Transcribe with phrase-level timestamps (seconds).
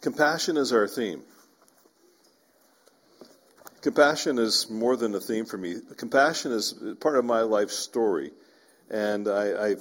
[0.00, 1.22] Compassion is our theme.
[3.82, 5.76] Compassion is more than a theme for me.
[5.96, 8.30] Compassion is part of my life story.
[8.90, 9.74] And I, I,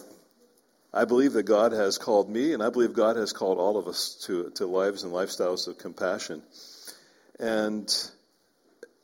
[0.93, 3.87] I, believe that God has called me, and I believe God has called all of
[3.87, 6.43] us to, to lives and lifestyles of compassion.
[7.39, 7.89] And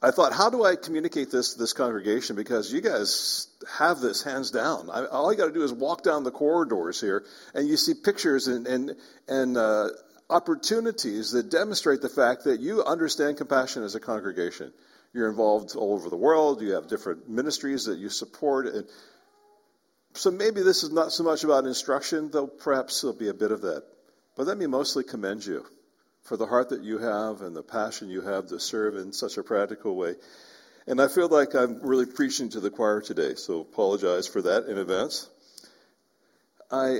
[0.02, 2.36] I thought, how do I communicate this to this congregation?
[2.36, 3.48] Because you guys
[3.80, 4.90] have this hands down.
[4.92, 7.24] I, all you got to do is walk down the corridors here,
[7.54, 8.96] and you see pictures and and
[9.28, 9.90] and uh,
[10.30, 14.74] opportunities that demonstrate the fact that you understand compassion as a congregation.
[15.14, 16.62] You're involved all over the world.
[16.62, 18.86] You have different ministries that you support, and
[20.14, 23.52] so maybe this is not so much about instruction, though perhaps there'll be a bit
[23.52, 23.84] of that.
[24.36, 25.66] But let me mostly commend you
[26.24, 29.38] for the heart that you have and the passion you have to serve in such
[29.38, 30.16] a practical way.
[30.88, 34.66] And I feel like I'm really preaching to the choir today, so apologize for that
[34.66, 35.30] in advance.
[36.72, 37.00] I,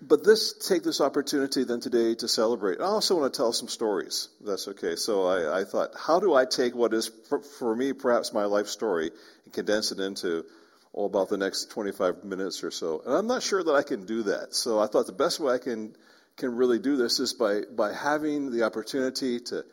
[0.00, 2.80] but this take this opportunity then today to celebrate.
[2.80, 4.28] I also want to tell some stories.
[4.40, 4.96] That's okay.
[4.96, 8.44] So I, I thought, how do I take what is for, for, me perhaps my
[8.44, 9.10] life story
[9.44, 10.44] and condense it into
[10.92, 13.02] all about the next 25 minutes or so?
[13.04, 14.54] And I'm not sure that I can do that.
[14.54, 15.94] So I thought the best way I can
[16.38, 19.64] can really do this is by, by having the opportunity to,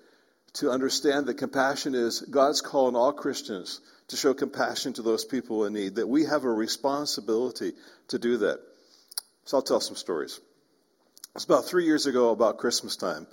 [0.53, 3.79] to understand that compassion is God's call on all Christians
[4.09, 7.73] to show compassion to those people in need, that we have a responsibility
[8.09, 8.59] to do that.
[9.45, 10.39] So I'll tell some stories.
[11.35, 13.27] It's about three years ago, about Christmas time.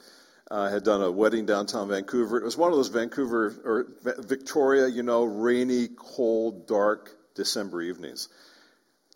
[0.50, 2.36] I had done a wedding downtown Vancouver.
[2.36, 3.86] It was one of those Vancouver or
[4.18, 8.28] Victoria, you know, rainy, cold, dark December evenings.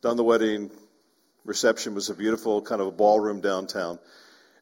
[0.01, 0.71] Done the wedding,
[1.45, 3.99] reception was a beautiful kind of a ballroom downtown.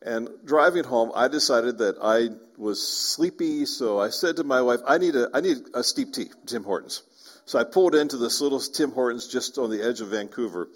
[0.03, 4.81] And driving home, I decided that I was sleepy, so I said to my wife,
[4.87, 7.03] "I need a I need a steep tea, Tim Hortons."
[7.47, 10.69] So I pulled into this little Tim Hortons just on the edge of Vancouver.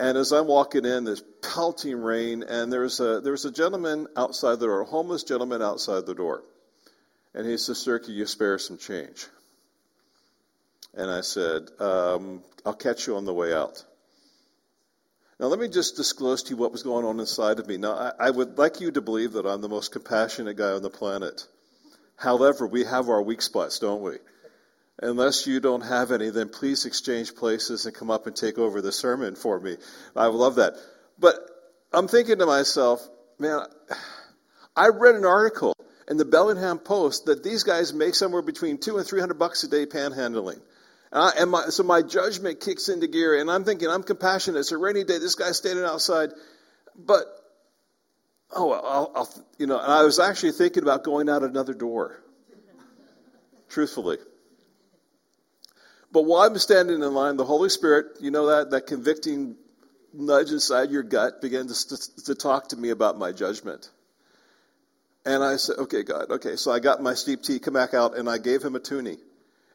[0.00, 4.58] And as I'm walking in, there's pelting rain, and there's a there's a gentleman outside
[4.58, 6.42] the door, a homeless gentleman outside the door.
[7.34, 9.26] And he says, "Sir, can you spare some change?"
[10.94, 13.84] And I said, um, "I'll catch you on the way out."
[15.38, 17.76] Now, let me just disclose to you what was going on inside of me.
[17.76, 20.80] Now, I, I would like you to believe that I'm the most compassionate guy on
[20.80, 21.46] the planet.
[22.16, 24.16] However, we have our weak spots, don't we?
[25.02, 28.82] Unless you don't have any, then please exchange places and come up and take over
[28.82, 29.76] the sermon for me.
[30.14, 30.74] I would love that.
[31.18, 31.36] But
[31.90, 33.00] I'm thinking to myself,
[33.38, 33.62] man,
[34.76, 35.74] I read an article
[36.06, 39.64] in the Bellingham Post that these guys make somewhere between two and three hundred bucks
[39.64, 40.60] a day panhandling.
[41.12, 44.60] Uh, and my, so my judgment kicks into gear, and I'm thinking, I'm compassionate.
[44.60, 45.18] It's a rainy day.
[45.18, 46.30] This guy's standing outside.
[46.94, 47.24] But,
[48.54, 52.22] oh, I'll, I'll, you know, and I was actually thinking about going out another door,
[53.70, 54.18] truthfully.
[56.12, 59.56] But while I'm standing in line, the Holy Spirit, you know that, that convicting
[60.12, 63.88] nudge inside your gut began to, to, to talk to me about my judgment.
[65.24, 66.56] And I said, okay, God, okay.
[66.56, 69.18] So I got my steep tea, come back out, and I gave him a toonie.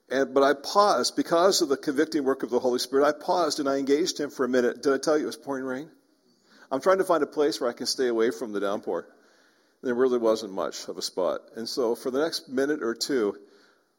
[0.10, 3.08] And, but I paused because of the convicting work of the Holy Spirit.
[3.08, 4.84] I paused and I engaged him for a minute.
[4.84, 5.90] Did I tell you it was pouring rain?
[6.72, 9.08] I'm trying to find a place where I can stay away from the downpour.
[9.84, 11.42] There really wasn't much of a spot.
[11.56, 13.38] And so for the next minute or two,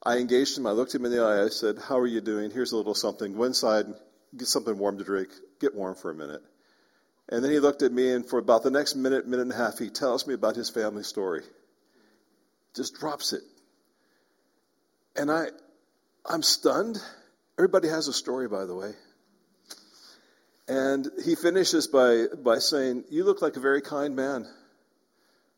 [0.02, 0.66] I engaged him.
[0.66, 1.44] I looked him in the eye.
[1.44, 2.50] I said, How are you doing?
[2.50, 3.34] Here's a little something.
[3.34, 3.94] Go inside, and
[4.36, 5.30] get something warm to drink,
[5.60, 6.42] get warm for a minute.
[7.28, 9.56] And then he looked at me, and for about the next minute, minute and a
[9.56, 11.42] half, he tells me about his family story.
[12.74, 13.42] Just drops it.
[15.16, 15.46] And I,
[16.24, 16.98] I'm stunned.
[17.58, 18.92] Everybody has a story, by the way.
[20.68, 24.46] And he finishes by, by saying, You look like a very kind man,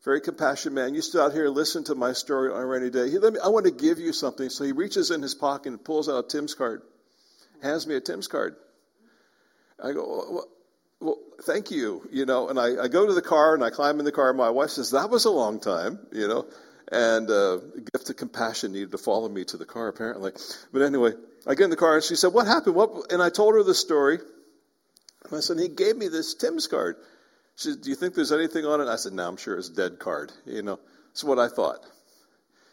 [0.03, 0.95] very compassionate man.
[0.95, 3.09] You stood out here and listened to my story on a rainy day.
[3.09, 4.49] He, let me, I want to give you something.
[4.49, 6.81] So he reaches in his pocket and pulls out a Tim's card,
[7.61, 8.55] hands me a Tim's card.
[9.81, 10.47] I go, well,
[11.01, 12.49] well, thank you, you know.
[12.49, 14.33] And I, I go to the car and I climb in the car.
[14.33, 16.45] My wife says, That was a long time, you know.
[16.91, 17.57] And uh,
[17.93, 20.31] gift of compassion needed to follow me to the car, apparently.
[20.73, 21.13] But anyway,
[21.47, 22.75] I get in the car and she said, What happened?
[22.75, 23.11] What?
[23.11, 24.19] And I told her the story.
[25.25, 26.97] And I said, He gave me this Tim's card.
[27.59, 28.87] She said, Do you think there's anything on it?
[28.87, 30.31] I said, No, I'm sure it's a dead card.
[30.45, 31.79] You know, that's what I thought.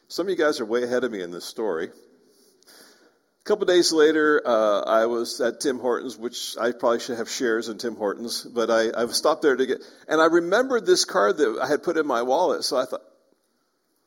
[0.07, 1.89] Some of you guys are way ahead of me in this story.
[1.89, 7.29] A couple days later, uh, I was at Tim Hortons, which I probably should have
[7.29, 9.79] shares in Tim Hortons, but I, I stopped there to get,
[10.09, 13.03] and I remembered this card that I had put in my wallet, so I thought,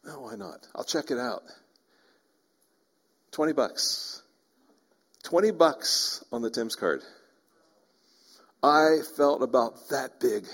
[0.06, 0.66] no, why not?
[0.74, 1.44] I'll check it out.
[3.32, 4.22] 20 bucks.
[5.24, 7.02] 20 bucks on the Tim's card.
[8.64, 10.46] I felt about that big.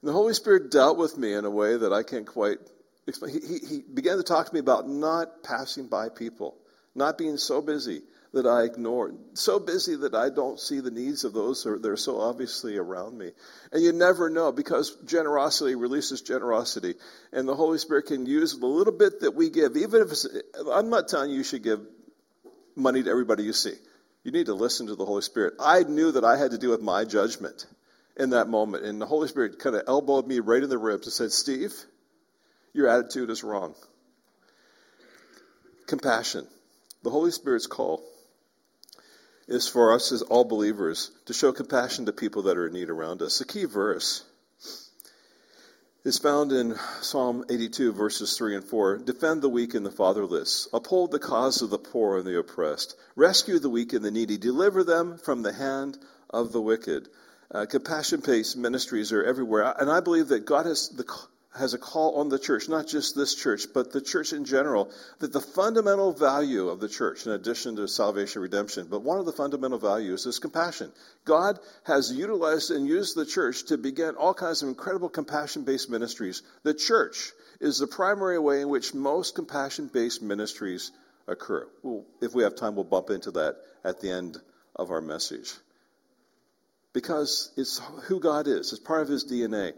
[0.00, 2.58] And the Holy Spirit dealt with me in a way that I can't quite
[3.06, 3.32] explain.
[3.32, 6.56] He, he, he began to talk to me about not passing by people,
[6.94, 8.02] not being so busy,
[8.32, 9.14] that I ignore.
[9.34, 13.16] So busy that I don't see the needs of those that are so obviously around
[13.16, 13.32] me.
[13.72, 16.94] And you never know because generosity releases generosity.
[17.32, 20.12] And the Holy Spirit can use the little bit that we give, even if
[20.70, 21.80] I'm not telling you you should give
[22.76, 23.74] money to everybody you see.
[24.24, 25.54] You need to listen to the Holy Spirit.
[25.58, 27.64] I knew that I had to do with my judgment
[28.18, 28.84] in that moment.
[28.84, 31.74] And the Holy Spirit kind of elbowed me right in the ribs and said, Steve,
[32.72, 33.74] your attitude is wrong.
[35.86, 36.46] Compassion.
[37.02, 38.02] The Holy Spirit's call
[39.46, 42.90] is for us as all believers to show compassion to people that are in need
[42.90, 43.38] around us.
[43.38, 44.24] The key verse
[46.04, 48.98] is found in Psalm 82, verses 3 and 4.
[48.98, 50.68] Defend the weak and the fatherless.
[50.72, 52.96] Uphold the cause of the poor and the oppressed.
[53.16, 54.36] Rescue the weak and the needy.
[54.36, 55.98] Deliver them from the hand
[56.30, 57.08] of the wicked.
[57.50, 59.74] Uh, compassion based ministries are everywhere.
[59.78, 61.04] And I believe that God has the
[61.58, 64.90] has a call on the church, not just this church, but the church in general,
[65.18, 69.26] that the fundamental value of the church, in addition to salvation redemption, but one of
[69.26, 70.92] the fundamental values is compassion.
[71.24, 75.90] God has utilized and used the church to begin all kinds of incredible compassion based
[75.90, 76.42] ministries.
[76.62, 80.92] The church is the primary way in which most compassion based ministries
[81.26, 81.66] occur.
[81.82, 84.40] Well, if we have time, we'll bump into that at the end
[84.76, 85.52] of our message.
[86.92, 89.72] Because it's who God is, it's part of his DNA.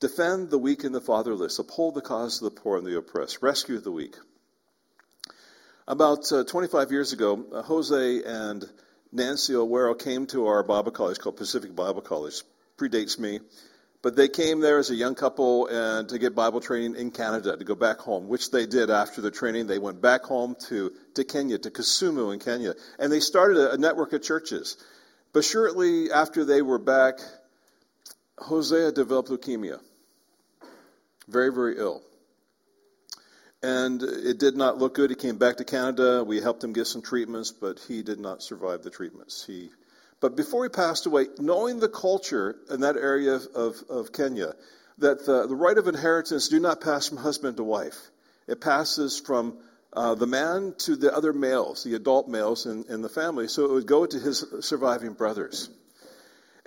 [0.00, 1.58] Defend the weak and the fatherless.
[1.58, 3.42] Uphold the cause of the poor and the oppressed.
[3.42, 4.16] Rescue the weak.
[5.88, 8.68] About uh, 25 years ago, uh, Jose and
[9.12, 12.42] Nancy Owero came to our Bible college called Pacific Bible College.
[12.76, 13.40] Predates me.
[14.02, 17.56] But they came there as a young couple and to get Bible training in Canada,
[17.56, 19.66] to go back home, which they did after the training.
[19.66, 22.74] They went back home to, to Kenya, to Kisumu in Kenya.
[22.98, 24.76] And they started a, a network of churches.
[25.36, 27.18] But shortly after they were back,
[28.38, 29.80] Hosea developed leukemia.
[31.28, 32.00] Very, very ill.
[33.62, 35.10] And it did not look good.
[35.10, 36.24] He came back to Canada.
[36.24, 39.44] We helped him get some treatments, but he did not survive the treatments.
[39.46, 39.68] He,
[40.20, 44.54] but before he passed away, knowing the culture in that area of, of, Kenya,
[44.96, 48.10] that the, the right of inheritance do not pass from husband to wife.
[48.46, 49.58] It passes from
[49.96, 53.48] uh, the man to the other males, the adult males in, in the family.
[53.48, 55.70] So it would go to his surviving brothers.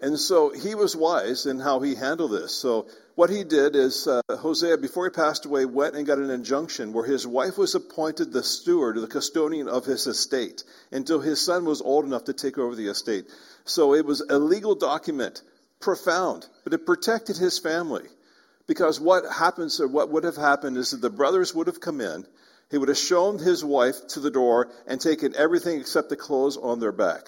[0.01, 2.55] And so he was wise in how he handled this.
[2.55, 6.29] So what he did is uh, Hosea, before he passed away, went and got an
[6.29, 11.39] injunction where his wife was appointed the steward, the custodian of his estate, until his
[11.45, 13.25] son was old enough to take over the estate.
[13.65, 15.43] So it was a legal document,
[15.81, 18.07] profound, but it protected his family.
[18.67, 21.99] Because what happens, or what would have happened, is that the brothers would have come
[22.01, 22.25] in,
[22.69, 26.57] he would have shown his wife to the door and taken everything except the clothes
[26.57, 27.27] on their back.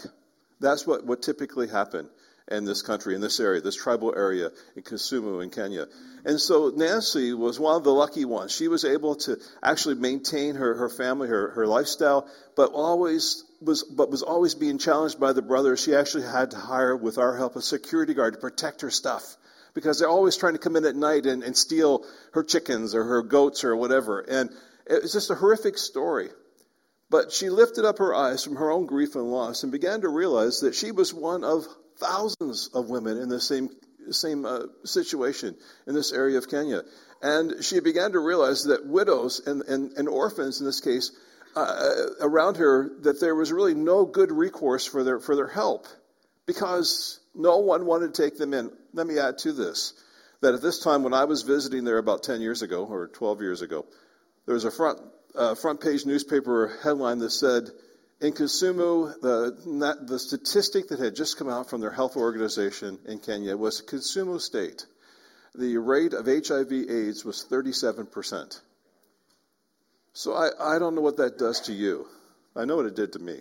[0.60, 2.10] That's what, what typically happened
[2.48, 5.88] in this country, in this area, this tribal area in Kisumu in Kenya.
[6.26, 8.52] And so Nancy was one of the lucky ones.
[8.52, 13.84] She was able to actually maintain her, her family, her, her lifestyle, but always was
[13.84, 15.82] but was always being challenged by the brothers.
[15.82, 19.38] She actually had to hire, with our help, a security guard to protect her stuff.
[19.74, 22.04] Because they're always trying to come in at night and, and steal
[22.34, 24.20] her chickens or her goats or whatever.
[24.20, 24.50] And
[24.88, 26.30] it's just a horrific story.
[27.10, 30.10] But she lifted up her eyes from her own grief and loss and began to
[30.10, 31.66] realize that she was one of
[31.98, 33.70] thousands of women in the same
[34.10, 35.56] same uh, situation
[35.86, 36.82] in this area of Kenya.
[37.22, 41.12] And she began to realize that widows and, and, and orphans, in this case,
[41.56, 45.88] uh, around her, that there was really no good recourse for their, for their help
[46.48, 48.72] because no one wanted to take them in.
[48.94, 49.94] Let me add to this
[50.42, 53.42] that at this time, when I was visiting there about 10 years ago or 12
[53.42, 53.86] years ago,
[54.46, 55.00] there was a front,
[55.36, 57.70] uh, front page newspaper headline that said,
[58.22, 63.20] in Kisumu, the, the statistic that had just come out from their health organization in
[63.20, 64.86] Kenya was Kisumu State.
[65.56, 68.62] The rate of HIV AIDS was 37%.
[70.14, 72.08] So I, I don't know what that does to you.
[72.56, 73.40] I know what it did to me.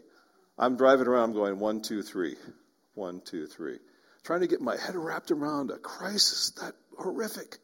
[0.58, 2.36] I'm driving around I'm going one, two, three,
[2.94, 3.78] one, two, three,
[4.24, 7.58] trying to get my head wrapped around a crisis that horrific.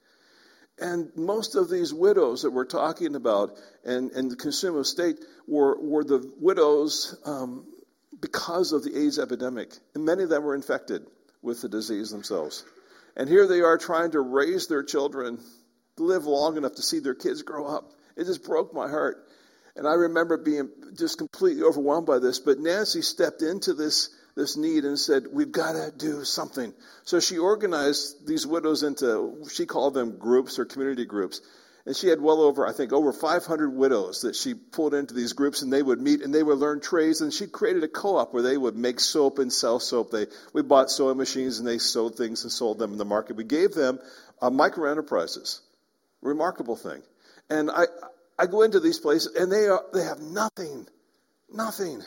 [0.78, 5.16] And most of these widows that we're talking about and, and the Kisumu state
[5.48, 7.66] were, were the widows um,
[8.20, 9.72] because of the AIDS epidemic.
[9.94, 11.06] And many of them were infected
[11.42, 12.64] with the disease themselves.
[13.16, 15.38] And here they are trying to raise their children,
[15.96, 17.92] live long enough to see their kids grow up.
[18.16, 19.26] It just broke my heart.
[19.76, 22.38] And I remember being just completely overwhelmed by this.
[22.38, 26.72] But Nancy stepped into this this need and said, We've got to do something.
[27.04, 31.40] So she organized these widows into, she called them groups or community groups.
[31.86, 35.34] And she had well over, I think, over 500 widows that she pulled into these
[35.34, 37.20] groups, and they would meet and they would learn trades.
[37.20, 40.10] And she created a co-op where they would make soap and sell soap.
[40.10, 43.36] They we bought sewing machines and they sewed things and sold them in the market.
[43.36, 44.00] We gave them
[44.42, 45.60] uh, micro enterprises,
[46.22, 47.02] remarkable thing.
[47.48, 47.84] And I
[48.36, 50.88] I go into these places and they are they have nothing,
[51.48, 52.02] nothing.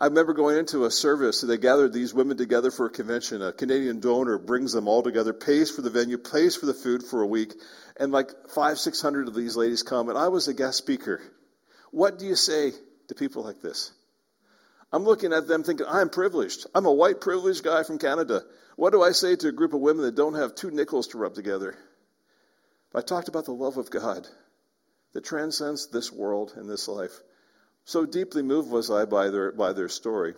[0.00, 3.42] I remember going into a service, and they gathered these women together for a convention.
[3.42, 7.02] A Canadian donor brings them all together, pays for the venue, pays for the food
[7.02, 7.52] for a week,
[7.98, 11.20] and like five, six hundred of these ladies come, and I was a guest speaker.
[11.90, 12.72] What do you say
[13.08, 13.92] to people like this?
[14.90, 16.66] I'm looking at them thinking, I'm privileged.
[16.74, 18.42] I'm a white privileged guy from Canada.
[18.76, 21.18] What do I say to a group of women that don't have two nickels to
[21.18, 21.76] rub together?
[22.94, 24.26] I talked about the love of God
[25.12, 27.12] that transcends this world and this life.
[27.90, 30.34] So deeply moved was I by their, by their story.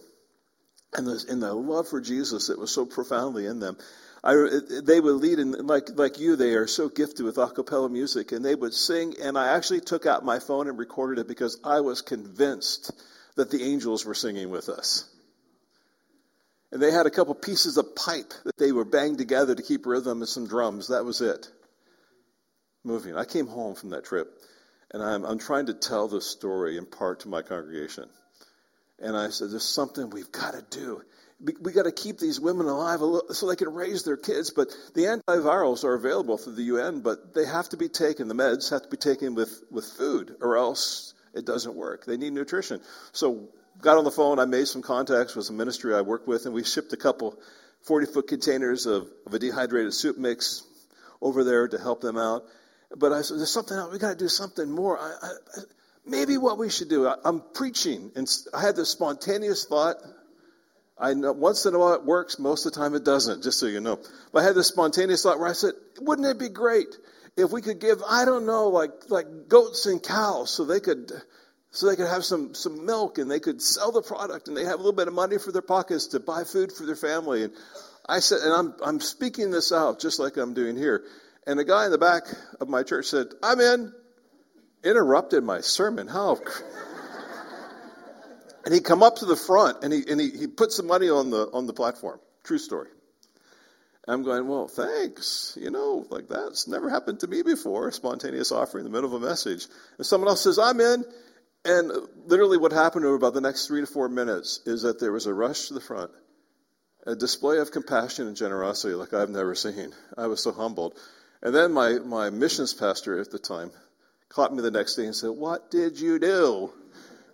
[0.94, 3.76] And the, and the love for Jesus that was so profoundly in them.
[4.24, 4.32] I,
[4.82, 8.32] they would lead, and like, like you, they are so gifted with a cappella music,
[8.32, 11.60] and they would sing, and I actually took out my phone and recorded it because
[11.62, 12.90] I was convinced
[13.36, 15.04] that the angels were singing with us.
[16.70, 19.84] And they had a couple pieces of pipe that they were banged together to keep
[19.84, 20.88] rhythm and some drums.
[20.88, 21.50] That was it.
[22.82, 23.14] Moving.
[23.14, 24.38] I came home from that trip
[24.92, 28.08] and I'm, I'm trying to tell this story in part to my congregation.
[28.98, 31.02] And I said, There's something we've got to do.
[31.40, 34.50] We, we got to keep these women alive so they can raise their kids.
[34.50, 38.34] But the antivirals are available through the UN, but they have to be taken, the
[38.34, 42.04] meds have to be taken with, with food, or else it doesn't work.
[42.04, 42.80] They need nutrition.
[43.12, 43.48] So,
[43.80, 46.54] got on the phone, I made some contacts with a ministry I work with, and
[46.54, 47.36] we shipped a couple
[47.82, 50.62] 40 foot containers of, of a dehydrated soup mix
[51.20, 52.44] over there to help them out.
[52.96, 53.92] But I said, there's something else.
[53.92, 54.98] We got to do something more.
[54.98, 55.60] I, I,
[56.04, 57.06] maybe what we should do.
[57.06, 59.96] I, am preaching, and I had this spontaneous thought.
[60.98, 62.38] I know once in a while it works.
[62.38, 63.42] Most of the time it doesn't.
[63.42, 63.98] Just so you know.
[64.32, 66.94] But I had this spontaneous thought where I said, wouldn't it be great
[67.36, 71.10] if we could give, I don't know, like like goats and cows, so they could
[71.70, 74.64] so they could have some some milk and they could sell the product and they
[74.64, 77.44] have a little bit of money for their pockets to buy food for their family.
[77.44, 77.52] And
[78.06, 81.04] I said, and I'm I'm speaking this out just like I'm doing here.
[81.46, 82.22] And a guy in the back
[82.60, 83.92] of my church said, I'm in.
[84.84, 86.08] Interrupted my sermon.
[86.08, 86.36] How?
[88.64, 91.10] and he come up to the front and he, and he, he put some money
[91.10, 92.20] on the, on the platform.
[92.44, 92.88] True story.
[94.06, 95.56] I'm going, well, thanks.
[95.60, 97.90] You know, like that's never happened to me before.
[97.92, 99.66] Spontaneous offering in the middle of a message.
[99.98, 101.04] And someone else says, I'm in.
[101.64, 101.92] And
[102.26, 105.26] literally what happened over about the next three to four minutes is that there was
[105.26, 106.10] a rush to the front,
[107.06, 109.92] a display of compassion and generosity like I've never seen.
[110.18, 110.98] I was so humbled.
[111.42, 113.70] And then my, my missions pastor at the time
[114.28, 116.72] caught me the next day and said, What did you do?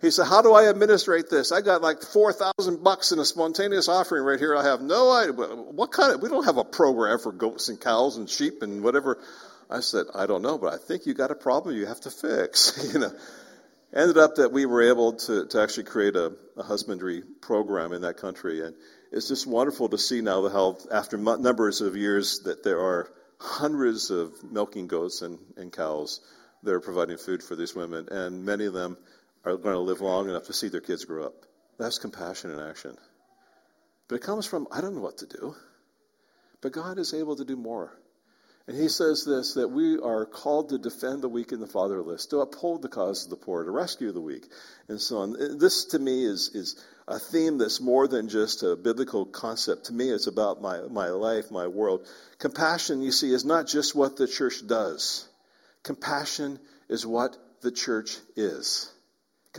[0.01, 1.51] He said, How do I administrate this?
[1.51, 4.55] I got like 4,000 bucks in a spontaneous offering right here.
[4.55, 5.33] I have no idea.
[5.33, 8.83] What kind of, we don't have a program for goats and cows and sheep and
[8.83, 9.19] whatever.
[9.69, 12.09] I said, I don't know, but I think you got a problem you have to
[12.09, 12.91] fix.
[12.93, 13.11] you know,
[13.93, 18.01] ended up that we were able to, to actually create a, a husbandry program in
[18.01, 18.65] that country.
[18.65, 18.75] And
[19.11, 23.11] it's just wonderful to see now the how after numbers of years that there are
[23.39, 26.21] hundreds of milking goats and, and cows
[26.63, 28.97] that are providing food for these women, and many of them
[29.45, 31.45] are going to live long enough to see their kids grow up.
[31.77, 32.97] That's compassion in action.
[34.07, 35.55] But it comes from, I don't know what to do.
[36.61, 37.98] But God is able to do more.
[38.69, 42.27] And he says this that we are called to defend the weak and the fatherless,
[42.27, 44.45] to uphold the cause of the poor, to rescue the weak,
[44.87, 45.57] and so on.
[45.57, 46.75] This to me is, is
[47.07, 49.85] a theme that's more than just a biblical concept.
[49.85, 52.07] To me, it's about my, my life, my world.
[52.37, 55.27] Compassion, you see, is not just what the church does,
[55.81, 56.59] compassion
[56.89, 58.93] is what the church is.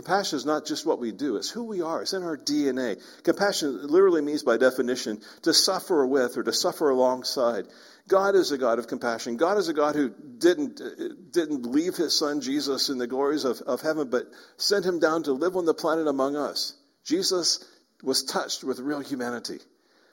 [0.01, 2.01] Compassion is not just what we do, it's who we are.
[2.01, 2.99] It's in our DNA.
[3.23, 7.67] Compassion literally means, by definition, to suffer with or to suffer alongside.
[8.09, 9.37] God is a God of compassion.
[9.37, 13.45] God is a God who didn't, uh, didn't leave his son Jesus in the glories
[13.45, 14.25] of, of heaven, but
[14.57, 16.73] sent him down to live on the planet among us.
[17.05, 17.63] Jesus
[18.03, 19.59] was touched with real humanity.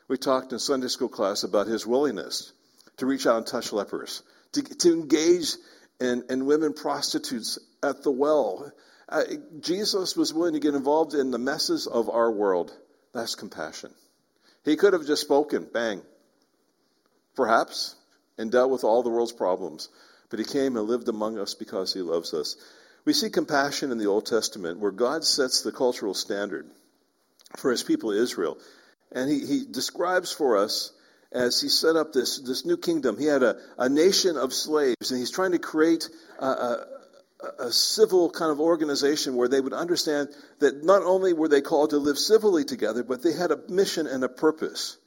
[0.09, 2.51] We talked in Sunday school class about his willingness
[2.97, 5.53] to reach out and touch lepers, to, to engage
[6.01, 8.69] in, in women prostitutes at the well.
[9.09, 9.23] Uh,
[9.61, 12.71] Jesus was willing to get involved in the messes of our world.
[13.13, 13.91] That's compassion.
[14.65, 16.01] He could have just spoken, bang,
[17.35, 17.95] perhaps,
[18.37, 19.89] and dealt with all the world's problems.
[20.29, 22.57] But he came and lived among us because he loves us.
[23.05, 26.69] We see compassion in the Old Testament where God sets the cultural standard
[27.55, 28.57] for his people Israel.
[29.13, 30.91] And he, he describes for us
[31.31, 33.17] as he set up this, this new kingdom.
[33.17, 36.09] He had a, a nation of slaves, and he's trying to create
[36.39, 36.87] a, a,
[37.59, 40.29] a civil kind of organization where they would understand
[40.59, 44.07] that not only were they called to live civilly together, but they had a mission
[44.07, 44.97] and a purpose.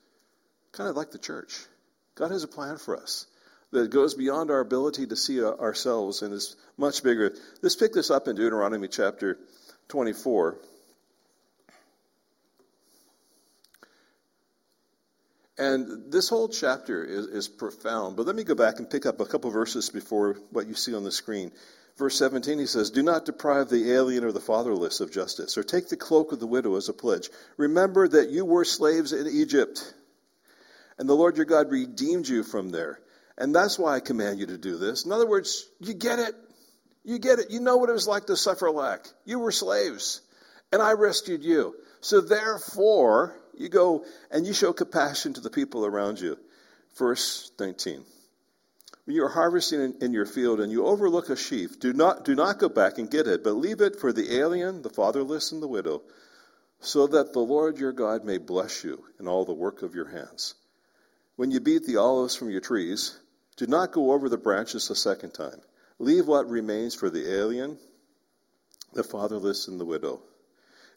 [0.73, 1.59] Kind of like the church.
[2.15, 3.27] God has a plan for us
[3.73, 7.35] that goes beyond our ability to see uh, ourselves and is much bigger.
[7.63, 9.39] Let's pick this up in Deuteronomy chapter
[9.89, 10.59] 24.
[15.59, 18.17] And this whole chapter is, is, profound.
[18.17, 20.95] But let me go back and pick up a couple verses before what you see
[20.95, 21.53] on the screen.
[21.97, 25.63] Verse 17, he says, Do not deprive the alien or the fatherless of justice, or
[25.63, 27.29] take the cloak of the widow as a pledge.
[27.57, 29.95] Remember that you were slaves in Egypt,
[30.99, 33.01] and the Lord your God redeemed you from there.
[33.37, 35.05] And that's why I command you to do this.
[35.05, 36.35] In other words, you get it.
[37.05, 37.51] You get it.
[37.51, 39.07] You know what it was like to suffer lack.
[39.25, 40.21] You were slaves,
[40.73, 41.75] and I rescued you.
[42.01, 46.39] So therefore, you go and you show compassion to the people around you.
[46.97, 48.05] Verse 19.
[49.11, 52.25] When you are harvesting in, in, your field and you overlook a sheaf, do not,
[52.25, 55.51] do not go back and get it, but leave it for the alien, the fatherless,
[55.51, 56.03] and the widow,
[56.79, 60.09] so that the Lord your God may bless you in all the work of your
[60.09, 60.55] hands.
[61.35, 63.19] When you beat the olives from your trees,
[63.57, 65.61] do not go over the branches a second time.
[65.99, 67.79] Leave what remains for the alien,
[68.93, 70.23] the fatherless, and the widow.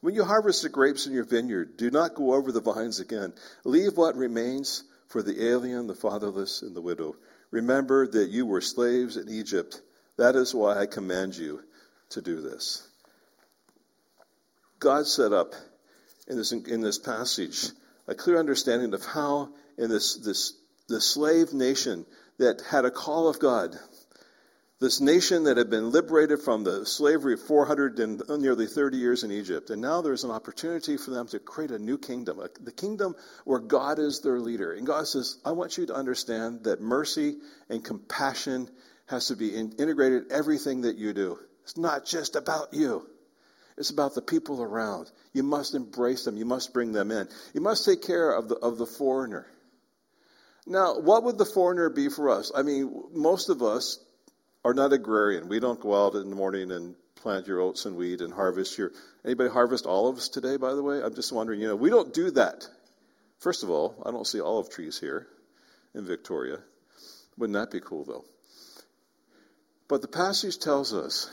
[0.01, 3.33] When you harvest the grapes in your vineyard, do not go over the vines again.
[3.63, 7.15] Leave what remains for the alien, the fatherless, and the widow.
[7.53, 9.79] Remember that you were slaves in Egypt.
[10.17, 11.61] That is why I command you
[12.09, 12.87] to do this.
[14.79, 15.53] God set up
[16.27, 17.69] in this, in this passage
[18.07, 20.53] a clear understanding of how, in this, this,
[20.89, 22.07] this slave nation
[22.39, 23.77] that had a call of God,
[24.83, 29.23] this nation that had been liberated from the slavery of 400 and nearly 30 years
[29.23, 29.69] in Egypt.
[29.69, 33.15] And now there's an opportunity for them to create a new kingdom, a, the kingdom
[33.45, 34.73] where God is their leader.
[34.73, 37.37] And God says, I want you to understand that mercy
[37.69, 38.69] and compassion
[39.07, 41.39] has to be in, integrated in everything that you do.
[41.63, 43.07] It's not just about you.
[43.77, 45.09] It's about the people around.
[45.31, 46.35] You must embrace them.
[46.35, 47.29] You must bring them in.
[47.53, 49.47] You must take care of the, of the foreigner.
[50.67, 52.51] Now, what would the foreigner be for us?
[52.53, 54.02] I mean, most of us
[54.65, 55.49] are not agrarian.
[55.49, 58.77] We don't go out in the morning and plant your oats and wheat and harvest
[58.77, 58.91] your.
[59.25, 61.01] Anybody harvest olives today, by the way?
[61.01, 62.67] I'm just wondering, you know, we don't do that.
[63.39, 65.27] First of all, I don't see olive trees here
[65.93, 66.59] in Victoria.
[67.37, 68.25] Wouldn't that be cool, though?
[69.87, 71.29] But the passage tells us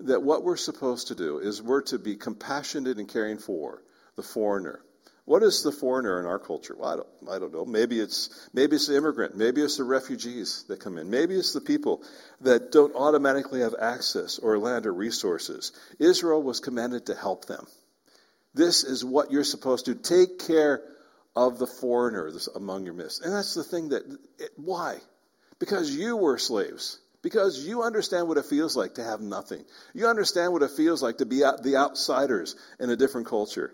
[0.00, 3.82] that what we're supposed to do is we're to be compassionate and caring for
[4.16, 4.80] the foreigner.
[5.30, 6.74] What is the foreigner in our culture?
[6.76, 7.64] Well, I don't, I don't know.
[7.64, 9.36] Maybe it's, maybe it's the immigrant.
[9.36, 11.08] Maybe it's the refugees that come in.
[11.08, 12.02] Maybe it's the people
[12.40, 15.70] that don't automatically have access or land or resources.
[16.00, 17.64] Israel was commanded to help them.
[18.54, 20.82] This is what you're supposed to take care
[21.36, 23.24] of the foreigner among your midst.
[23.24, 24.02] And that's the thing that,
[24.40, 24.98] it, why?
[25.60, 26.98] Because you were slaves.
[27.22, 29.64] Because you understand what it feels like to have nothing.
[29.94, 33.72] You understand what it feels like to be the outsiders in a different culture.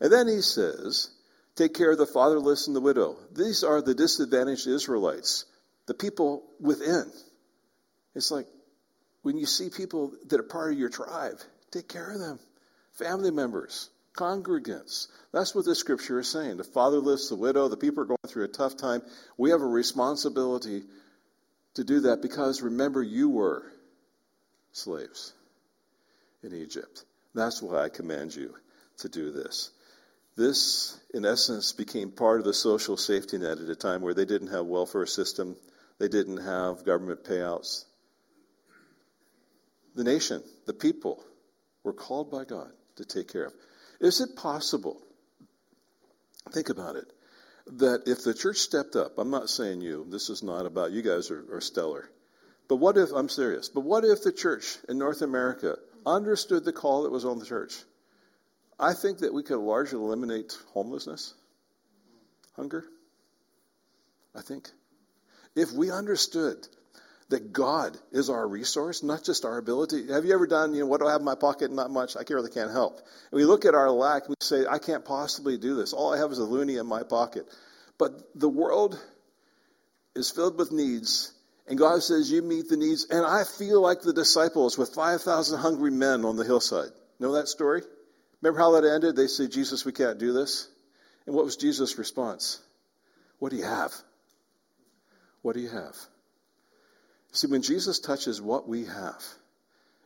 [0.00, 1.10] And then he says,
[1.56, 3.16] Take care of the fatherless and the widow.
[3.32, 5.46] These are the disadvantaged Israelites,
[5.86, 7.10] the people within.
[8.14, 8.46] It's like
[9.22, 12.38] when you see people that are part of your tribe, take care of them.
[12.92, 15.08] Family members, congregants.
[15.32, 16.58] That's what the scripture is saying.
[16.58, 19.02] The fatherless, the widow, the people are going through a tough time.
[19.38, 20.82] We have a responsibility
[21.74, 23.64] to do that because remember, you were
[24.72, 25.32] slaves
[26.42, 27.04] in Egypt.
[27.34, 28.54] That's why I command you
[28.98, 29.70] to do this.
[30.36, 34.26] This, in essence, became part of the social safety net at a time where they
[34.26, 35.56] didn't have welfare system,
[35.98, 37.84] they didn't have government payouts.
[39.94, 41.24] The nation, the people,
[41.84, 43.54] were called by God to take care of.
[43.98, 45.00] Is it possible?
[46.52, 47.06] Think about it.
[47.78, 51.00] That if the church stepped up, I'm not saying you, this is not about you
[51.00, 52.10] guys are, are stellar.
[52.68, 56.72] But what if, I'm serious, but what if the church in North America understood the
[56.72, 57.74] call that was on the church?
[58.78, 61.34] I think that we could largely eliminate homelessness,
[62.56, 62.84] hunger.
[64.34, 64.68] I think.
[65.54, 66.66] If we understood
[67.28, 70.12] that God is our resource, not just our ability.
[70.12, 71.72] Have you ever done, you know, what do I have in my pocket?
[71.72, 72.16] Not much.
[72.16, 72.98] I really can't help.
[72.98, 75.92] And we look at our lack, and we say, I can't possibly do this.
[75.92, 77.46] All I have is a loonie in my pocket.
[77.98, 79.00] But the world
[80.14, 81.32] is filled with needs,
[81.66, 83.06] and God says, You meet the needs.
[83.10, 86.90] And I feel like the disciples with 5,000 hungry men on the hillside.
[87.18, 87.82] Know that story?
[88.42, 89.16] Remember how that ended?
[89.16, 90.68] They said, Jesus, we can't do this.
[91.26, 92.60] And what was Jesus' response?
[93.38, 93.92] What do you have?
[95.42, 95.96] What do you have?
[97.32, 99.22] See, when Jesus touches what we have,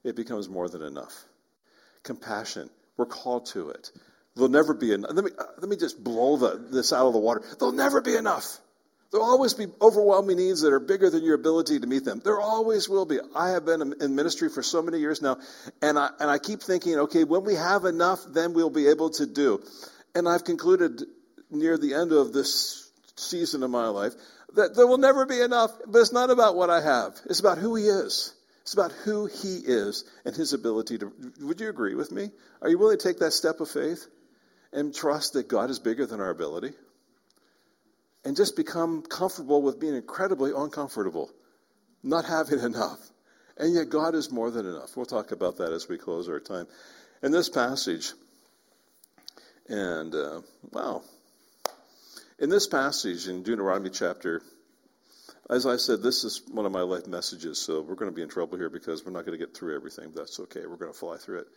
[0.03, 1.25] it becomes more than enough.
[2.03, 3.91] Compassion, we're called to it.
[4.35, 5.11] There'll never be enough.
[5.13, 7.43] Let me, uh, let me just blow the, this out of the water.
[7.59, 8.59] There'll never be enough.
[9.11, 12.21] There'll always be overwhelming needs that are bigger than your ability to meet them.
[12.23, 13.19] There always will be.
[13.35, 15.39] I have been in ministry for so many years now,
[15.83, 19.11] and I, and I keep thinking, okay, when we have enough, then we'll be able
[19.11, 19.65] to do.
[20.15, 21.03] And I've concluded
[21.51, 24.13] near the end of this season of my life
[24.55, 27.19] that there will never be enough, but it's not about what I have.
[27.27, 28.33] It's about who He is.
[28.63, 31.13] It's about who He is and His ability to.
[31.41, 32.31] Would you agree with me?
[32.63, 34.07] Are you willing to take that step of faith
[34.73, 36.73] and trust that God is bigger than our ability?
[38.31, 41.33] And just become comfortable with being incredibly uncomfortable,
[42.05, 43.01] not having enough,
[43.57, 44.97] And yet, God is more than enough.
[44.97, 46.69] We'll talk about that as we close our time.
[47.25, 48.13] In this passage,
[49.69, 51.03] and uh, wow,
[52.39, 54.43] in this passage in Deuteronomy chapter,
[55.51, 58.23] as I said, this is one of my life messages, so we're going to be
[58.23, 60.13] in trouble here because we're not going to get through everything.
[60.15, 60.61] That's okay.
[60.67, 61.49] We're going to fly through it.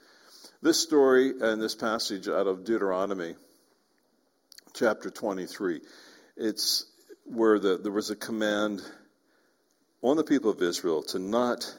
[0.63, 3.35] This story and this passage out of Deuteronomy
[4.73, 5.79] chapter 23,
[6.37, 6.85] it's
[7.25, 8.81] where the, there was a command
[10.01, 11.73] on the people of Israel to not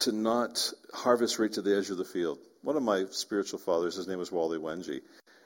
[0.00, 2.38] to not harvest right to the edge of the field.
[2.62, 5.00] One of my spiritual fathers, his name was Wally Wenge,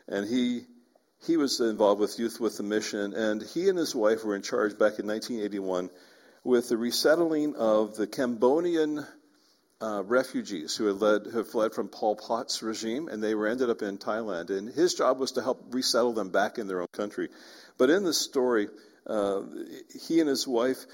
[0.08, 0.66] and he
[1.26, 4.42] he was involved with Youth with a Mission, and he and his wife were in
[4.42, 5.90] charge back in 1981
[6.44, 9.04] with the resettling of the Cambodian
[9.80, 13.70] uh, refugees who had, led, had fled from Pol Pot's regime, and they were ended
[13.70, 14.50] up in Thailand.
[14.50, 17.28] And his job was to help resettle them back in their own country.
[17.76, 18.68] But in this story,
[19.06, 19.42] uh,
[20.00, 20.84] he and his wife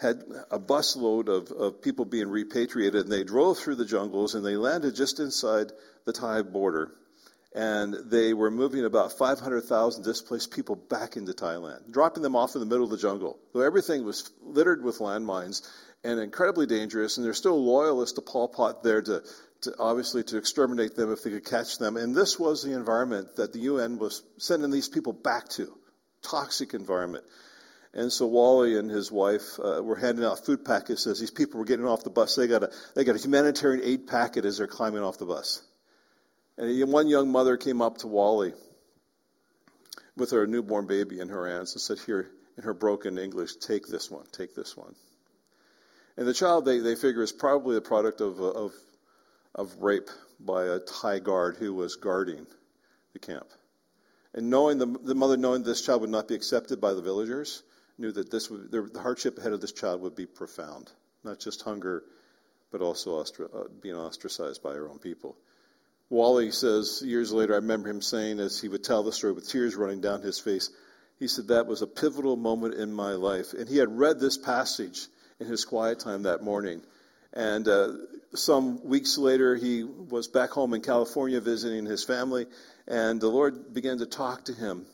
[0.00, 4.44] had a busload of, of people being repatriated, and they drove through the jungles and
[4.44, 5.70] they landed just inside
[6.04, 6.92] the Thai border
[7.54, 12.60] and they were moving about 500,000 displaced people back into Thailand, dropping them off in
[12.60, 13.38] the middle of the jungle.
[13.52, 15.62] So everything was littered with landmines
[16.04, 19.22] and incredibly dangerous, and there's still loyalists to Pol Pot there to,
[19.62, 21.96] to obviously to exterminate them if they could catch them.
[21.96, 25.72] And this was the environment that the UN was sending these people back to,
[26.22, 27.24] toxic environment.
[27.94, 31.60] And so Wally and his wife uh, were handing out food packets as these people
[31.60, 32.34] were getting off the bus.
[32.34, 35.62] They got a they got a humanitarian aid packet as they're climbing off the bus.
[36.58, 38.52] And one young mother came up to Wally
[40.16, 43.86] with her newborn baby in her hands and said, Here, in her broken English, take
[43.86, 44.94] this one, take this one.
[46.16, 48.72] And the child, they, they figure, is probably the product of, of,
[49.54, 52.46] of rape by a Thai guard who was guarding
[53.12, 53.46] the camp.
[54.32, 57.62] And knowing the, the mother, knowing this child would not be accepted by the villagers,
[57.98, 60.90] knew that this would, the hardship ahead of this child would be profound.
[61.22, 62.04] Not just hunger,
[62.70, 65.36] but also ostra- uh, being ostracized by her own people.
[66.10, 69.48] Wally says years later, I remember him saying as he would tell the story with
[69.48, 70.70] tears running down his face,
[71.18, 73.54] he said, That was a pivotal moment in my life.
[73.54, 75.06] And he had read this passage
[75.40, 76.82] in his quiet time that morning.
[77.32, 77.92] And uh,
[78.34, 82.46] some weeks later, he was back home in California visiting his family,
[82.86, 84.86] and the Lord began to talk to him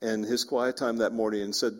[0.00, 1.74] in his quiet time that morning and said,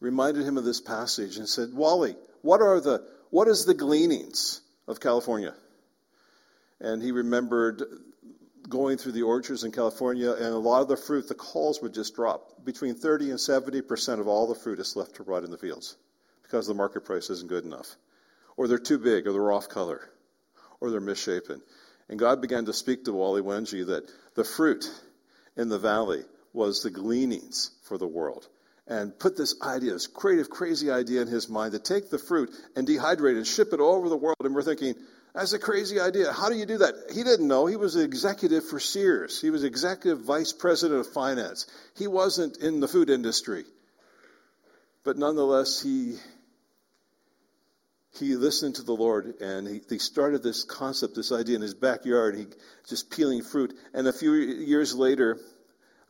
[0.00, 4.60] reminded him of this passage and said, Wally, what are the what is the gleanings
[4.86, 5.54] of California?
[6.80, 7.82] And he remembered
[8.68, 11.94] going through the orchards in California, and a lot of the fruit, the culls would
[11.94, 12.64] just drop.
[12.64, 15.58] Between 30 and 70 percent of all the fruit is left to rot in the
[15.58, 15.96] fields
[16.48, 17.96] because the market price isn't good enough,
[18.56, 20.00] or they're too big, or they're off color,
[20.80, 21.60] or they're misshapen.
[22.08, 24.90] And God began to speak to Wally Wenge that the fruit
[25.56, 26.22] in the valley
[26.54, 28.48] was the gleanings for the world.
[28.86, 32.50] And put this idea, this creative, crazy idea in his mind to take the fruit
[32.74, 34.38] and dehydrate and ship it all over the world.
[34.40, 34.94] And we're thinking,
[35.34, 36.32] that's a crazy idea.
[36.32, 36.94] How do you do that?
[37.12, 37.66] He didn't know.
[37.66, 39.38] He was the executive for Sears.
[39.38, 41.66] He was executive vice president of finance.
[41.98, 43.66] He wasn't in the food industry.
[45.04, 46.16] But nonetheless, he
[48.12, 51.74] he listened to the Lord and he, he started this concept, this idea in his
[51.74, 52.36] backyard.
[52.36, 52.46] He
[52.88, 53.74] just peeling fruit.
[53.94, 55.38] And a few years later,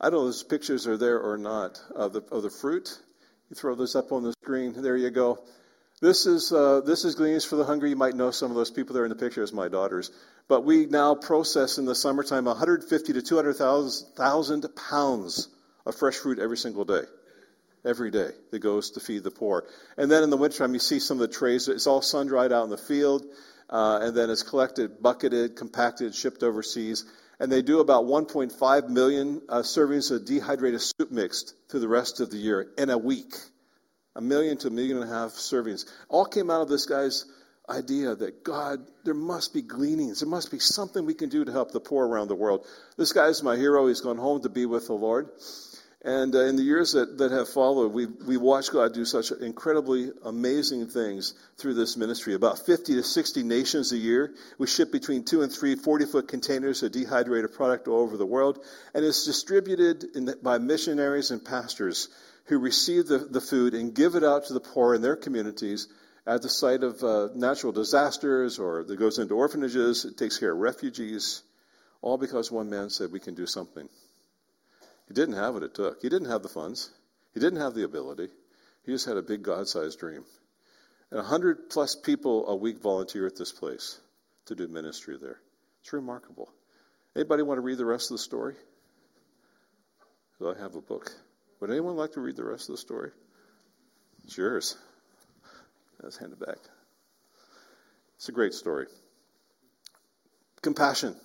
[0.00, 2.98] I don't know if those pictures are there or not of the of the fruit.
[3.50, 4.74] You throw those up on the screen.
[4.76, 5.42] There you go.
[6.00, 7.90] This is, uh, this is Gleanings for the Hungry.
[7.90, 10.12] You might know some of those people there in the picture as my daughters.
[10.46, 15.48] But we now process in the summertime 150 to 200,000 pounds
[15.84, 17.02] of fresh fruit every single day.
[17.84, 19.64] Every day that goes to feed the poor.
[19.96, 21.68] And then in the wintertime, you see some of the trays.
[21.68, 23.24] It's all sun dried out in the field.
[23.70, 27.04] Uh, and then it's collected, bucketed, compacted, shipped overseas.
[27.38, 32.20] And they do about 1.5 million uh, servings of dehydrated soup mixed through the rest
[32.20, 33.34] of the year in a week
[34.18, 35.86] a million to a million and a half servings.
[36.08, 37.24] All came out of this guy's
[37.70, 40.20] idea that God, there must be gleanings.
[40.20, 42.66] There must be something we can do to help the poor around the world.
[42.96, 43.86] This guy's my hero.
[43.86, 45.30] He's gone home to be with the Lord.
[46.08, 49.30] And uh, in the years that, that have followed, we, we watched God do such
[49.30, 52.32] incredibly amazing things through this ministry.
[52.32, 54.32] About 50 to 60 nations a year.
[54.56, 58.24] We ship between two and three 40 foot containers of dehydrated product all over the
[58.24, 58.64] world.
[58.94, 62.08] And it's distributed the, by missionaries and pastors
[62.46, 65.88] who receive the, the food and give it out to the poor in their communities
[66.26, 70.52] at the site of uh, natural disasters or that goes into orphanages, it takes care
[70.52, 71.42] of refugees,
[72.00, 73.90] all because one man said we can do something.
[75.08, 76.02] He didn't have what it took.
[76.02, 76.90] He didn't have the funds.
[77.34, 78.28] He didn't have the ability.
[78.84, 80.24] He just had a big God sized dream.
[81.10, 83.98] And 100 plus people a week volunteer at this place
[84.46, 85.40] to do ministry there.
[85.80, 86.50] It's remarkable.
[87.16, 88.54] Anybody want to read the rest of the story?
[90.40, 91.10] I have a book.
[91.60, 93.10] Would anyone like to read the rest of the story?
[94.24, 94.76] It's yours.
[96.02, 96.58] Let's hand it back.
[98.16, 98.86] It's a great story.
[100.62, 101.16] Compassion.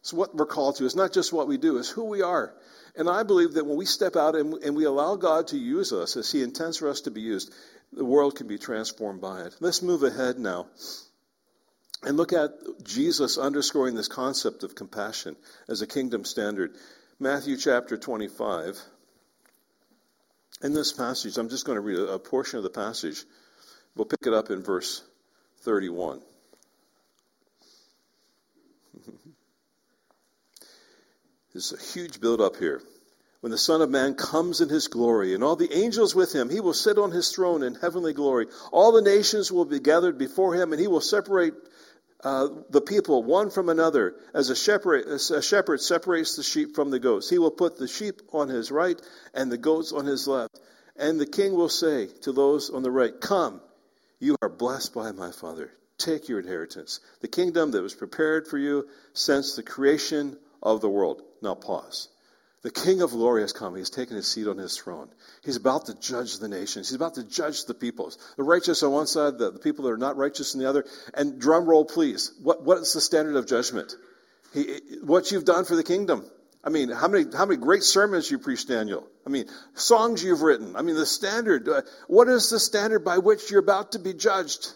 [0.00, 0.86] It's what we're called to.
[0.86, 2.54] It's not just what we do, it's who we are.
[2.94, 5.92] And I believe that when we step out and, and we allow God to use
[5.92, 7.52] us as He intends for us to be used,
[7.92, 9.54] the world can be transformed by it.
[9.60, 10.66] Let's move ahead now
[12.02, 12.50] and look at
[12.82, 15.36] Jesus underscoring this concept of compassion
[15.68, 16.74] as a kingdom standard.
[17.18, 18.80] Matthew chapter 25.
[20.62, 23.24] In this passage, I'm just going to read a, portion of the passage.
[23.96, 25.02] We'll pick it up in verse
[25.62, 26.20] 31.
[31.52, 32.82] There's a huge build up here.
[33.40, 36.48] When the Son of Man comes in his glory and all the angels with him,
[36.48, 38.46] he will sit on his throne in heavenly glory.
[38.70, 41.54] All the nations will be gathered before him, and he will separate
[42.22, 46.76] uh, the people one from another as a shepherd, as a shepherd separates the sheep
[46.76, 47.28] from the goats.
[47.28, 49.00] He will put the sheep on his right
[49.34, 50.58] and the goats on his left.
[50.96, 53.60] And the king will say to those on the right, Come,
[54.20, 55.72] you are blessed by my Father.
[55.98, 60.88] Take your inheritance, the kingdom that was prepared for you since the creation of the
[60.88, 61.22] world.
[61.42, 62.08] Now pause.
[62.62, 63.74] The King of glory has come.
[63.74, 65.08] He's taken his seat on his throne.
[65.44, 66.88] He's about to judge the nations.
[66.88, 68.18] He's about to judge the peoples.
[68.36, 70.84] The righteous on one side, the, the people that are not righteous on the other.
[71.12, 72.32] And drum roll, please.
[72.40, 73.92] What, what is the standard of judgment?
[74.54, 76.24] He, what you've done for the kingdom.
[76.62, 79.08] I mean, how many, how many great sermons you preached, Daniel?
[79.26, 80.76] I mean, songs you've written.
[80.76, 81.68] I mean, the standard.
[81.68, 84.72] Uh, what is the standard by which you're about to be judged?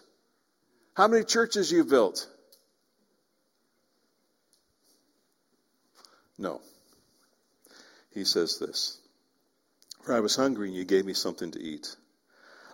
[0.94, 2.26] How many churches you've built?
[6.38, 6.61] No
[8.16, 8.99] he says this
[10.03, 11.94] For I was hungry, and you gave me something to eat.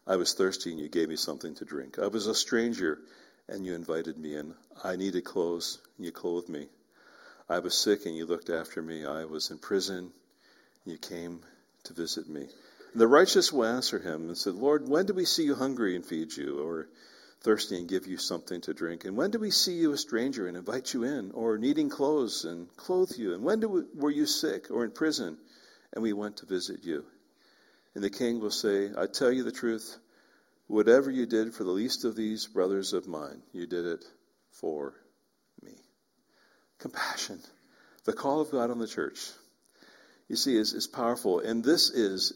[0.06, 1.98] I was thirsty, and you gave me something to drink.
[1.98, 3.00] I was a stranger,
[3.48, 4.54] and you invited me in.
[4.84, 6.68] I needed clothes, and you clothed me.
[7.48, 9.04] I was sick, and you looked after me.
[9.04, 10.12] I was in prison,
[10.84, 11.42] and you came
[11.84, 12.42] to visit me.
[12.92, 15.96] And the righteous will answer him and said, Lord, when did we see you hungry
[15.96, 16.86] and feed you, or
[17.42, 19.04] thirsty and give you something to drink?
[19.04, 22.44] And when do we see you a stranger and invite you in, or needing clothes
[22.44, 23.34] and clothe you?
[23.34, 25.38] And when we, were you sick or in prison
[25.92, 27.04] and we went to visit you?
[27.94, 29.98] And the king will say, I tell you the truth,
[30.66, 34.04] whatever you did for the least of these brothers of mine, you did it
[34.52, 34.94] for
[35.62, 35.72] me.
[36.78, 37.40] Compassion.
[38.04, 39.20] The call of God on the church,
[40.28, 41.40] you see, is, is powerful.
[41.40, 42.32] And this is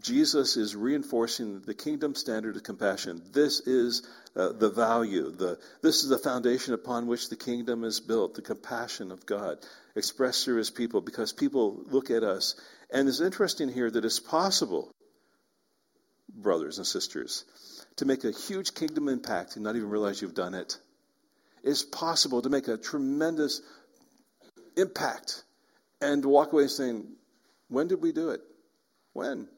[0.00, 3.22] Jesus is reinforcing the kingdom standard of compassion.
[3.32, 4.06] This is
[4.36, 5.30] uh, the value.
[5.30, 9.58] The, this is the foundation upon which the kingdom is built, the compassion of God
[9.96, 12.54] expressed through his people, because people look at us.
[12.90, 14.92] And it's interesting here that it's possible,
[16.28, 17.44] brothers and sisters,
[17.96, 20.78] to make a huge kingdom impact and not even realize you've done it.
[21.64, 23.60] It's possible to make a tremendous
[24.76, 25.42] impact
[26.00, 27.04] and walk away saying,
[27.68, 28.40] When did we do it?
[29.12, 29.48] When?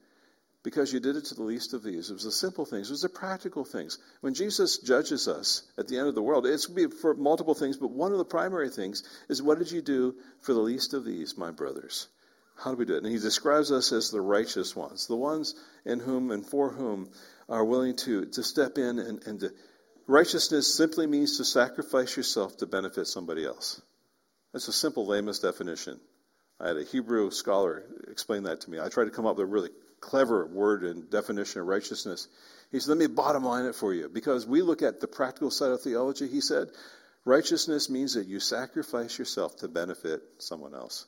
[0.62, 2.10] Because you did it to the least of these.
[2.10, 3.98] It was the simple things, it was the practical things.
[4.20, 7.14] When Jesus judges us at the end of the world, it's going to be for
[7.14, 10.60] multiple things, but one of the primary things is what did you do for the
[10.60, 12.08] least of these, my brothers?
[12.58, 13.04] How do we do it?
[13.04, 15.54] And he describes us as the righteous ones, the ones
[15.86, 17.10] in whom and for whom
[17.48, 19.52] are willing to, to step in and, and to,
[20.06, 23.80] righteousness simply means to sacrifice yourself to benefit somebody else.
[24.52, 25.98] That's a simple layman's definition.
[26.60, 28.78] I had a Hebrew scholar explain that to me.
[28.78, 29.70] I tried to come up with a really
[30.00, 32.28] clever word and definition of righteousness.
[32.70, 34.08] He said, Let me bottom line it for you.
[34.08, 36.68] Because we look at the practical side of theology, he said,
[37.24, 41.06] righteousness means that you sacrifice yourself to benefit someone else.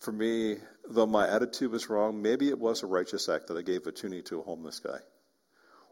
[0.00, 0.56] For me,
[0.88, 3.92] though my attitude was wrong, maybe it was a righteous act that I gave a
[3.92, 4.98] toonie to a homeless guy.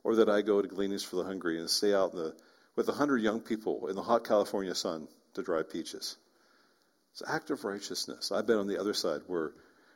[0.05, 2.35] Or that I go to Gleanings for the Hungry and stay out the,
[2.77, 6.17] with a hundred young people in the hot California sun to dry peaches.
[7.13, 8.33] It's an act of righteousness.
[8.33, 9.53] I've been on the other side where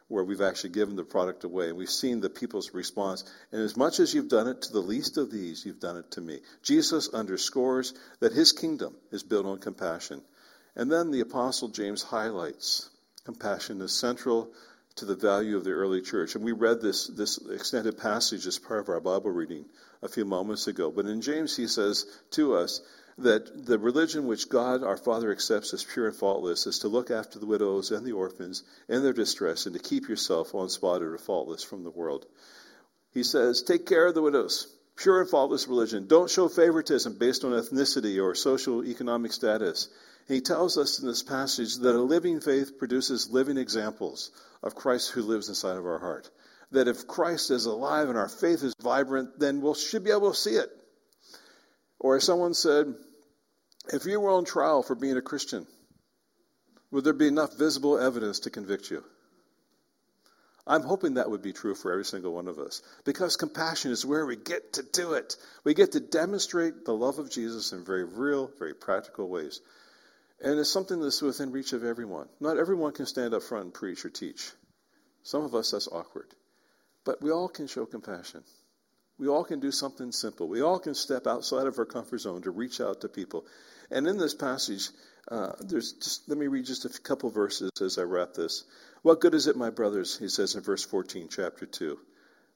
[0.08, 1.68] where we've actually given the product away.
[1.68, 3.24] And we've seen the people's response.
[3.52, 6.10] And as much as you've done it to the least of these, you've done it
[6.12, 6.40] to me.
[6.62, 10.22] Jesus underscores that his kingdom is built on compassion.
[10.76, 12.88] And then the Apostle James highlights
[13.24, 14.52] compassion is central
[14.94, 16.36] to the value of the early church.
[16.36, 19.66] And we read this, this extended passage as part of our Bible reading
[20.02, 20.90] a few moments ago.
[20.90, 22.80] But in James, he says to us
[23.18, 27.10] that the religion which God our Father accepts as pure and faultless is to look
[27.10, 31.18] after the widows and the orphans in their distress and to keep yourself unspotted or
[31.18, 32.26] faultless from the world.
[33.12, 34.66] He says, Take care of the widows.
[34.96, 36.06] Pure and faultless religion.
[36.06, 39.88] Don't show favoritism based on ethnicity or social economic status.
[40.28, 44.30] he tells us in this passage that a living faith produces living examples
[44.62, 46.28] of Christ who lives inside of our heart.
[46.72, 50.32] That if Christ is alive and our faith is vibrant, then we should be able
[50.32, 50.70] to see it.
[51.98, 52.94] Or as someone said,
[53.92, 55.66] if you were on trial for being a Christian,
[56.90, 59.04] would there be enough visible evidence to convict you?
[60.66, 64.04] I'm hoping that would be true for every single one of us because compassion is
[64.04, 65.36] where we get to do it.
[65.62, 69.60] We get to demonstrate the love of Jesus in very real, very practical ways.
[70.40, 72.28] And it's something that's within reach of everyone.
[72.40, 74.50] Not everyone can stand up front and preach or teach.
[75.22, 76.26] Some of us, that's awkward.
[77.04, 78.42] But we all can show compassion.
[79.18, 80.48] We all can do something simple.
[80.48, 83.46] We all can step outside of our comfort zone to reach out to people.
[83.90, 84.88] And in this passage,
[85.28, 88.64] uh, there's just let me read just a couple verses as I wrap this.
[89.02, 90.16] What good is it, my brothers?
[90.18, 91.98] He says in verse 14, chapter 2.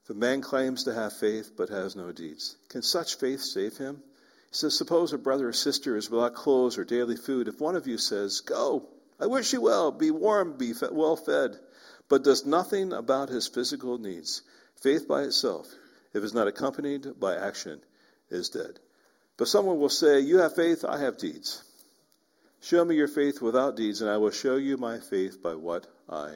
[0.05, 3.77] If a man claims to have faith but has no deeds, can such faith save
[3.77, 4.03] him?
[4.51, 7.49] He says, Suppose a brother or sister is without clothes or daily food.
[7.49, 8.89] If one of you says, Go,
[9.21, 11.59] I wish you well, be warm, be well fed,
[12.09, 14.43] but does nothing about his physical needs,
[14.77, 15.69] faith by itself,
[16.15, 17.81] if it's not accompanied by action,
[18.31, 18.81] is dead.
[19.41, 21.65] But someone will say, You have faith, I have deeds.
[22.61, 25.87] Show me your faith without deeds, and I will show you my faith by what
[26.11, 26.35] I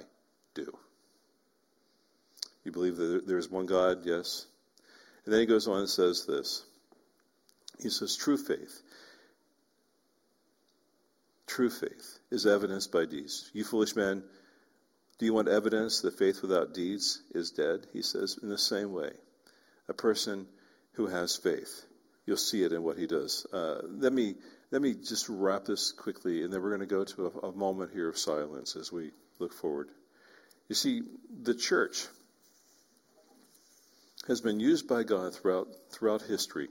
[0.55, 0.75] do.
[2.65, 4.07] You believe that there is one God?
[4.07, 4.47] Yes.
[5.27, 6.65] And then he goes on and says this
[7.79, 8.81] he says, true faith.
[11.47, 13.51] True faith is evidenced by deeds.
[13.53, 14.25] You foolish men,
[15.19, 17.87] do you want evidence that faith without deeds is dead?
[17.93, 19.11] He says, in the same way,
[19.91, 20.47] a person
[20.93, 21.85] who has faith,
[22.27, 23.47] you'll see it in what he does.
[23.53, 24.35] Uh, let me
[24.71, 27.53] let me just wrap this quickly, and then we're going to go to a, a
[27.53, 29.89] moment here of silence as we look forward.
[30.69, 31.03] You see,
[31.43, 32.07] the church
[34.27, 36.69] has been used by God throughout throughout history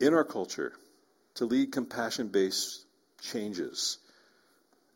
[0.00, 0.72] in our culture
[1.34, 2.84] to lead compassion based
[3.20, 3.98] changes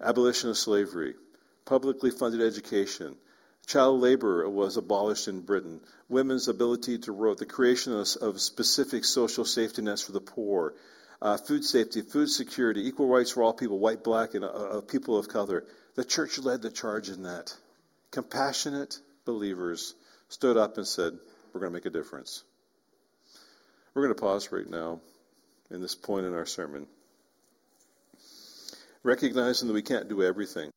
[0.03, 1.15] abolition of slavery,
[1.65, 3.17] publicly funded education,
[3.67, 9.05] child labor was abolished in Britain, women's ability to vote, the creation of, of, specific
[9.05, 10.75] social safety nets for the poor,
[11.21, 14.81] uh, food safety, food security, equal rights for all people, white, black, and uh, uh
[14.81, 15.65] people of color.
[15.95, 17.55] The church led the charge in that.
[18.11, 19.95] Compassionate believers
[20.29, 21.17] stood up and said,
[21.53, 22.43] We're going to make a difference.
[23.95, 25.01] We're going to pause right now
[25.71, 26.87] in this point in our sermon.
[29.03, 30.71] Recognizing that we can't do everything.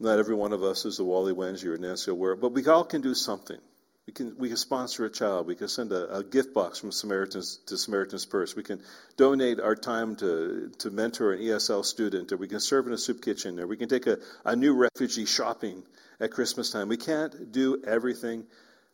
[0.00, 2.84] Not every one of us is a Wally Wenge or Nancy O'Ware, but we all
[2.84, 3.58] can do something.
[4.06, 5.46] We can, we can sponsor a child.
[5.46, 8.56] We can send a, a, gift box from Samaritans to Samaritan's Purse.
[8.56, 8.80] We can
[9.18, 12.98] donate our time to, to mentor an ESL student, or we can serve in a
[12.98, 15.82] soup kitchen, or we can take a, a new refugee shopping
[16.18, 16.88] at Christmas time.
[16.88, 18.46] We can't do everything,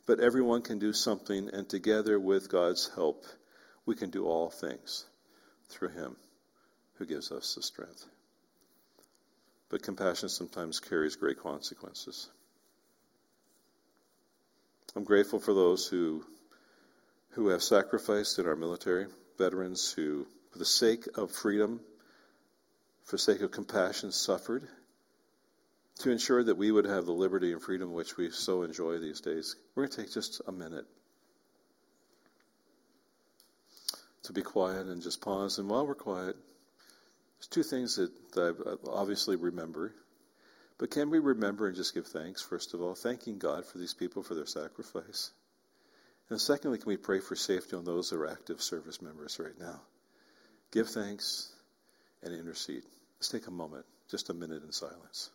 [0.06, 3.24] but everyone can do something, and together with God's help,
[3.86, 5.06] we can do all things
[5.68, 6.16] through Him
[6.94, 8.04] who gives us the strength.
[9.68, 12.28] But compassion sometimes carries great consequences.
[14.94, 16.24] I'm grateful for those who,
[17.30, 21.80] who have sacrificed in our military, veterans who, for the sake of freedom,
[23.04, 24.66] for the sake of compassion, suffered
[25.98, 29.20] to ensure that we would have the liberty and freedom which we so enjoy these
[29.20, 30.86] days, we're going to take just a minute
[34.24, 35.58] to be quiet and just pause.
[35.58, 36.36] And while we're quiet,
[37.46, 39.94] there's two things that, that I uh, obviously remember.
[40.78, 43.94] But can we remember and just give thanks, first of all, thanking God for these
[43.94, 45.30] people for their sacrifice?
[46.28, 49.58] And secondly, can we pray for safety on those that are active service members right
[49.58, 49.80] now?
[50.72, 51.52] Give thanks
[52.22, 52.82] and intercede.
[53.18, 55.30] Let's take a moment, just a minute in silence.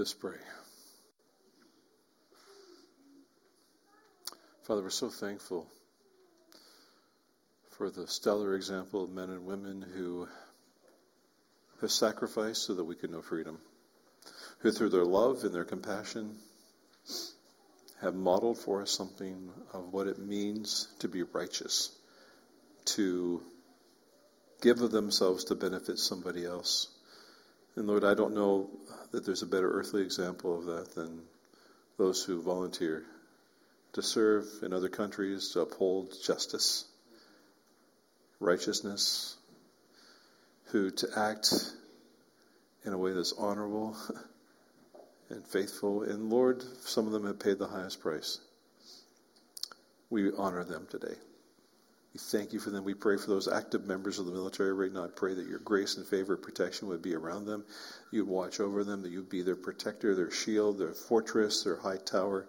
[0.00, 0.38] Let's pray.
[4.62, 5.66] Father, we're so thankful
[7.76, 10.26] for the stellar example of men and women who
[11.82, 13.58] have sacrificed so that we could know freedom,
[14.60, 16.38] who through their love and their compassion
[18.00, 21.94] have modeled for us something of what it means to be righteous,
[22.86, 23.42] to
[24.62, 26.88] give of themselves to benefit somebody else,
[27.76, 28.68] And Lord, I don't know
[29.12, 31.22] that there's a better earthly example of that than
[31.98, 33.04] those who volunteer
[33.92, 36.84] to serve in other countries, to uphold justice,
[38.38, 39.36] righteousness,
[40.66, 41.52] who to act
[42.84, 43.96] in a way that's honorable
[45.30, 46.02] and faithful.
[46.02, 48.38] And Lord, some of them have paid the highest price.
[50.08, 51.14] We honor them today.
[52.12, 52.84] We thank you for them.
[52.84, 55.04] We pray for those active members of the military right now.
[55.04, 57.64] I pray that your grace and favor and protection would be around them.
[58.10, 61.98] You'd watch over them, that you'd be their protector, their shield, their fortress, their high
[61.98, 62.48] tower.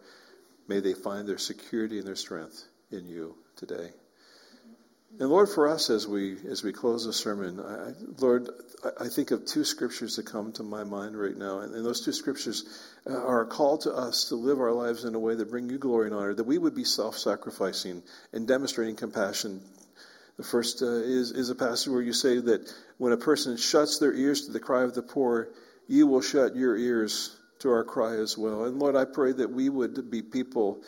[0.67, 3.91] May they find their security and their strength in you today.
[5.19, 8.49] And Lord, for us as we as we close the sermon, I, Lord,
[8.99, 12.03] I, think of two scriptures that come to my mind right now, and, and, those
[12.03, 12.63] two scriptures
[13.05, 15.77] are a call to us to live our lives in a way that bring you
[15.77, 18.01] glory and honor, that we would be self-sacrificing
[18.33, 19.61] and demonstrating compassion.
[20.37, 23.99] The first uh, is is a passage where you say that when a person shuts
[23.99, 25.49] their ears to the cry of the poor,
[25.87, 28.63] you will shut your ears to our cry as well.
[28.65, 30.83] And Lord, I pray that we would be people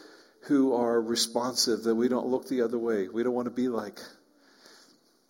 [0.48, 3.08] who are responsive, that we don't look the other way.
[3.08, 4.00] We don't want to be like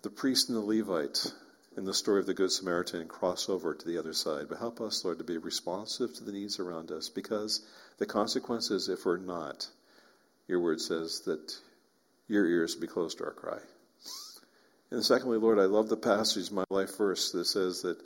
[0.02, 1.32] the priest and the Levite
[1.78, 4.46] in the story of the Good Samaritan and cross over to the other side.
[4.50, 7.66] But help us, Lord, to be responsive to the needs around us because
[7.98, 9.68] the consequences, if we're not,
[10.48, 11.56] your word says that
[12.28, 13.60] your ears will be closed to our cry.
[14.92, 17.98] And secondly, Lord, I love the passage, my life verse, that says that,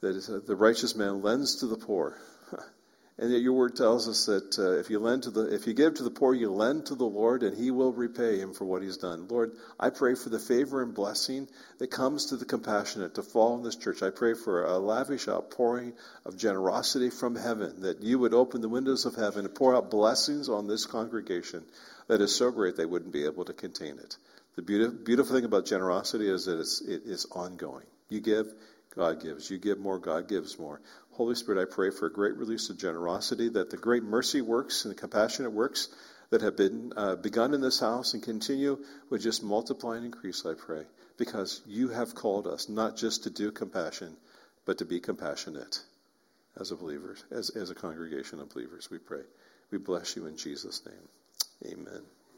[0.00, 2.18] that the righteous man lends to the poor.
[3.18, 5.72] And yet your word tells us that uh, if you lend to the, if you
[5.72, 8.66] give to the poor, you lend to the Lord, and He will repay him for
[8.66, 9.26] what He's done.
[9.26, 11.48] Lord, I pray for the favor and blessing
[11.78, 14.02] that comes to the compassionate to fall in this church.
[14.02, 15.94] I pray for a lavish outpouring
[16.26, 19.90] of generosity from heaven, that you would open the windows of heaven and pour out
[19.90, 21.64] blessings on this congregation
[22.08, 24.16] that is so great they wouldn't be able to contain it.
[24.56, 27.86] The beautiful, beautiful thing about generosity is that it's, it is ongoing.
[28.10, 28.52] You give,
[28.94, 29.50] God gives.
[29.50, 30.80] You give more, God gives more.
[31.16, 34.84] Holy Spirit, I pray for a great release of generosity, that the great mercy works
[34.84, 35.88] and the compassionate works
[36.30, 40.44] that have been uh, begun in this house and continue would just multiply and increase,
[40.44, 40.82] I pray,
[41.16, 44.14] because you have called us not just to do compassion,
[44.66, 45.80] but to be compassionate
[46.60, 49.22] as a believer, as, as a congregation of believers, we pray.
[49.70, 51.72] We bless you in Jesus' name.
[51.72, 52.02] Amen.